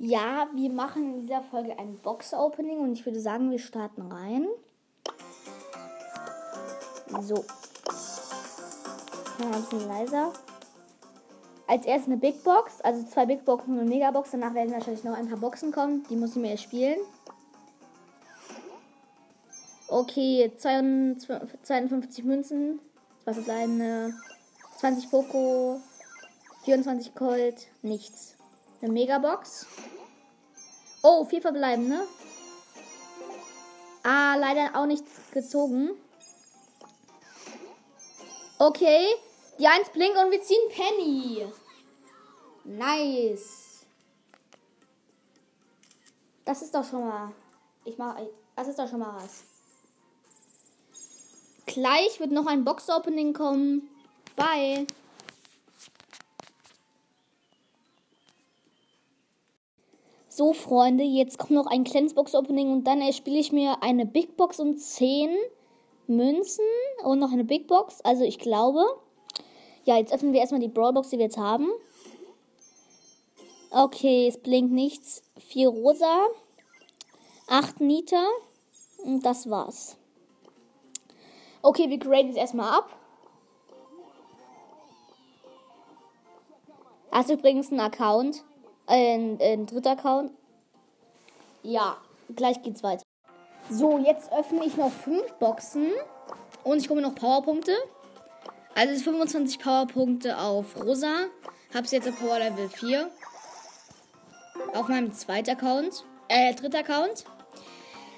Ja, 0.00 0.46
wir 0.54 0.70
machen 0.70 1.14
in 1.14 1.20
dieser 1.22 1.42
Folge 1.42 1.76
ein 1.76 1.98
Box-Opening 1.98 2.78
und 2.78 2.92
ich 2.92 3.04
würde 3.04 3.18
sagen, 3.18 3.50
wir 3.50 3.58
starten 3.58 4.02
rein. 4.02 4.46
So. 7.20 7.44
Mal 9.40 9.54
ein 9.54 9.62
bisschen 9.62 9.88
leiser. 9.88 10.32
Als 11.66 11.84
erstes 11.84 12.06
eine 12.06 12.16
Big 12.16 12.44
Box, 12.44 12.80
also 12.80 13.04
zwei 13.06 13.26
Big 13.26 13.44
Boxen 13.44 13.72
und 13.72 13.80
eine 13.80 13.88
Megabox. 13.88 14.30
Danach 14.30 14.54
werden 14.54 14.72
wahrscheinlich 14.72 15.02
noch 15.02 15.14
ein 15.14 15.28
paar 15.28 15.38
Boxen 15.38 15.72
kommen. 15.72 16.06
Die 16.08 16.16
muss 16.16 16.30
ich 16.30 16.42
mir 16.42 16.56
spielen. 16.56 17.00
Okay, 19.88 20.52
52 20.56 22.24
Münzen, 22.24 22.78
zwei 23.24 23.32
verbleibende, 23.32 24.14
20 24.76 25.10
Poco, 25.10 25.80
24 26.64 27.16
Colt, 27.16 27.66
nichts. 27.82 28.37
Eine 28.80 28.92
Megabox. 28.92 29.66
Oh, 31.02 31.24
vier 31.24 31.40
verbleibende. 31.40 32.06
Ah, 34.02 34.36
leider 34.36 34.70
auch 34.74 34.86
nichts 34.86 35.10
gezogen. 35.32 35.90
Okay, 38.58 39.06
die 39.58 39.66
1 39.66 39.90
blinkt 39.90 40.16
und 40.18 40.30
wir 40.30 40.42
ziehen 40.42 40.68
Penny. 40.70 41.46
Nice. 42.64 43.86
Das 46.44 46.62
ist 46.62 46.74
doch 46.74 46.84
schon 46.84 47.06
mal. 47.06 47.32
Ich 47.84 47.98
mach. 47.98 48.16
Das 48.56 48.68
ist 48.68 48.78
doch 48.78 48.88
schon 48.88 49.00
mal 49.00 49.14
was. 49.16 49.44
Gleich 51.66 52.18
wird 52.18 52.32
noch 52.32 52.46
ein 52.46 52.64
Box-Opening 52.64 53.34
kommen. 53.34 53.88
Bye. 54.34 54.86
So, 60.38 60.52
Freunde, 60.52 61.02
jetzt 61.02 61.36
kommt 61.36 61.50
noch 61.50 61.66
ein 61.66 61.82
kleines 61.82 62.14
Box-Opening 62.14 62.70
und 62.70 62.84
dann 62.84 63.00
erspiele 63.00 63.40
ich 63.40 63.50
mir 63.50 63.82
eine 63.82 64.06
Big 64.06 64.36
Box 64.36 64.60
und 64.60 64.78
10 64.78 65.36
Münzen 66.06 66.64
und 67.02 67.18
noch 67.18 67.32
eine 67.32 67.42
Big 67.42 67.66
Box. 67.66 68.00
Also, 68.02 68.22
ich 68.22 68.38
glaube. 68.38 68.84
Ja, 69.82 69.96
jetzt 69.96 70.12
öffnen 70.12 70.32
wir 70.32 70.38
erstmal 70.38 70.60
die 70.60 70.68
Brawlbox, 70.68 71.08
die 71.10 71.18
wir 71.18 71.24
jetzt 71.24 71.38
haben. 71.38 71.66
Okay, 73.72 74.28
es 74.28 74.38
blinkt 74.38 74.70
nichts. 74.70 75.24
4 75.38 75.70
rosa, 75.70 76.28
8 77.48 77.80
Nita 77.80 78.24
und 79.02 79.26
das 79.26 79.50
war's. 79.50 79.96
Okay, 81.62 81.90
wir 81.90 81.98
graden 81.98 82.30
es 82.30 82.36
erstmal 82.36 82.78
ab. 82.78 82.96
Hast 87.10 87.28
du 87.28 87.34
übrigens 87.34 87.72
einen 87.72 87.80
Account? 87.80 88.44
Ein, 88.88 89.38
ein 89.40 89.66
dritter 89.66 89.90
Account? 89.90 90.32
Ja, 91.62 91.98
gleich 92.34 92.62
geht's 92.62 92.82
weiter. 92.82 93.02
So, 93.70 93.98
jetzt 93.98 94.32
öffne 94.32 94.64
ich 94.64 94.76
noch 94.78 94.90
fünf 94.90 95.30
Boxen 95.34 95.90
und 96.64 96.78
ich 96.78 96.88
hole 96.88 97.02
noch 97.02 97.14
Powerpunkte. 97.14 97.72
Also 98.74 99.04
25 99.04 99.58
Powerpunkte 99.58 100.38
auf 100.38 100.82
Rosa. 100.82 101.26
Hab's 101.74 101.90
jetzt 101.90 102.08
auf 102.08 102.18
Power 102.18 102.38
Level 102.38 102.70
4. 102.70 103.10
Auf 104.72 104.88
meinem 104.88 105.12
zweiten 105.12 105.50
Account. 105.50 106.04
Äh, 106.28 106.54
dritter 106.54 106.78
Account. 106.78 107.24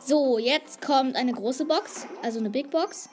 So, 0.00 0.38
jetzt 0.38 0.80
kommt 0.80 1.16
eine 1.16 1.32
große 1.32 1.66
Box, 1.66 2.06
also 2.22 2.38
eine 2.38 2.50
Big 2.50 2.70
Box. 2.70 3.10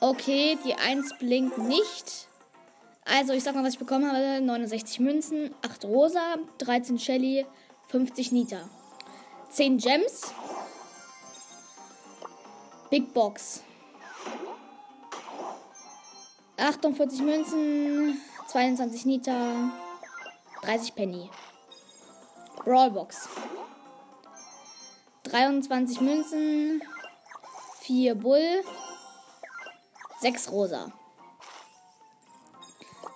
Okay, 0.00 0.58
die 0.64 0.74
1 0.74 1.18
blinkt 1.18 1.58
nicht. 1.58 2.26
Also, 3.04 3.32
ich 3.32 3.42
sag 3.42 3.54
mal, 3.54 3.64
was 3.64 3.74
ich 3.74 3.78
bekommen 3.78 4.06
habe: 4.06 4.40
69 4.40 5.00
Münzen, 5.00 5.54
8 5.62 5.84
Rosa, 5.84 6.36
13 6.58 6.98
Shelly, 6.98 7.46
50 7.88 8.32
Nita. 8.32 8.68
10 9.50 9.78
Gems. 9.78 10.32
Big 12.90 13.12
Box. 13.12 13.62
48 16.58 17.20
Münzen, 17.22 18.20
22 18.48 19.06
Nita, 19.06 19.72
30 20.62 20.94
Penny. 20.94 21.30
Brawlbox. 22.64 23.28
23 25.24 26.00
Münzen, 26.02 26.82
4 27.80 28.14
Bull, 28.14 28.62
6 30.20 30.52
Rosa. 30.52 30.92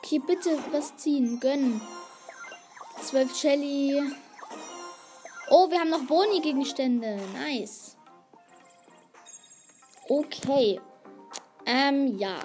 Okay, 0.06 0.21
bitte 0.21 0.56
was 0.71 0.97
ziehen, 0.97 1.41
gönnen. 1.41 1.81
12 3.00 3.37
Shelly. 3.37 4.00
Oh, 5.50 5.69
wir 5.69 5.81
haben 5.81 5.91
noch 5.91 6.06
Boni-Gegenstände. 6.06 7.19
Nice. 7.33 7.97
Okay. 10.09 10.81
Ähm, 11.66 12.16
ja. 12.19 12.39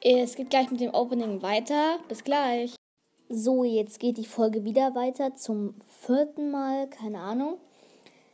Es 0.00 0.34
geht 0.34 0.50
gleich 0.50 0.68
mit 0.72 0.80
dem 0.80 0.92
Opening 0.92 1.42
weiter. 1.42 2.00
Bis 2.08 2.24
gleich. 2.24 2.74
So, 3.28 3.62
jetzt 3.62 4.00
geht 4.00 4.16
die 4.16 4.26
Folge 4.26 4.64
wieder 4.64 4.96
weiter 4.96 5.36
zum 5.36 5.76
vierten 5.86 6.50
Mal. 6.50 6.88
Keine 6.88 7.20
Ahnung. 7.20 7.58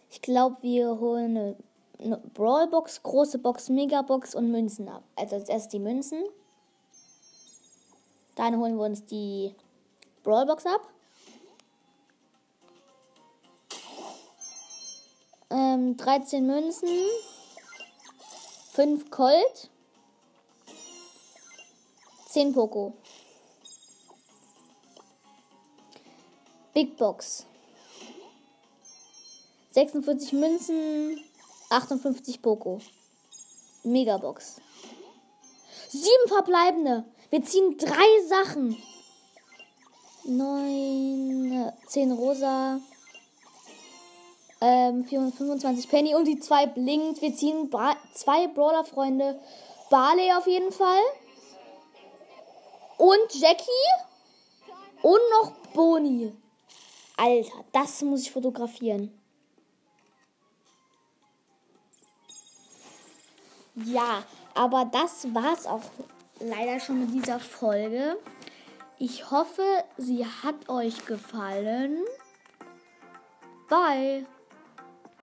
Ich 0.09 0.22
glaube, 0.22 0.56
wir 0.62 0.99
holen 0.99 1.37
eine, 1.37 1.56
eine 1.99 2.17
Brawlbox, 2.33 3.03
große 3.03 3.38
Box, 3.38 3.69
Megabox 3.69 4.34
und 4.34 4.50
Münzen 4.50 4.88
ab. 4.88 5.05
Also 5.15 5.37
als 5.37 5.50
erstes 5.50 5.69
die 5.69 5.78
Münzen. 5.78 6.25
Dann 8.38 8.56
holen 8.56 8.76
wir 8.76 8.84
uns 8.84 9.04
die 9.04 9.53
Brawlbox 10.22 10.65
ab. 10.65 10.88
Ähm, 15.50 15.97
13 15.97 16.47
Münzen. 16.47 16.88
5 18.75 19.10
Colt. 19.10 19.71
10 22.28 22.53
Poco. 22.53 22.93
Big 26.75 26.97
Box. 26.97 27.44
46 29.72 30.32
Münzen, 30.34 31.25
58 31.70 32.41
Poco. 32.41 32.81
Megabox. 33.82 34.60
Sieben 35.88 36.28
verbleibende. 36.28 37.05
Wir 37.31 37.44
ziehen 37.44 37.77
drei 37.77 38.27
Sachen. 38.27 38.83
9, 40.25 41.72
10 41.87 42.12
rosa, 42.12 42.81
ähm, 44.61 45.05
425 45.05 45.88
Penny 45.88 46.15
und 46.15 46.27
die 46.27 46.38
zwei 46.38 46.67
blinkt. 46.67 47.22
Wir 47.22 47.34
ziehen 47.34 47.71
Bra 47.71 47.97
zwei 48.12 48.47
Brawler-Freunde. 48.49 49.41
Barley 49.91 50.33
auf 50.33 50.47
jeden 50.47 50.72
Fall. 50.72 51.00
Und 52.99 53.34
Jackie. 53.34 53.65
Und 55.03 55.21
noch 55.41 55.53
Boni. 55.72 56.33
Alter, 57.17 57.65
das 57.72 58.03
muss 58.03 58.22
ich 58.22 58.31
fotografieren. 58.31 59.12
Ja, 63.75 64.25
aber 64.55 64.84
das 64.87 65.33
war's 65.33 65.67
auch 65.67 65.83
leider 66.41 66.81
schon 66.81 67.00
mit 67.00 67.12
dieser 67.12 67.38
Folge. 67.38 68.16
Ich 68.99 69.31
hoffe, 69.31 69.62
sie 69.97 70.26
hat 70.26 70.69
euch 70.69 71.06
gefallen. 71.06 71.99
Bye. 73.69 74.26